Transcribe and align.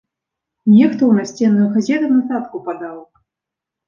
Нехта 0.75 0.95
ў 0.95 1.11
насценную 1.17 1.67
газету 1.75 2.07
нататку 2.13 2.57
падаў. 2.71 2.97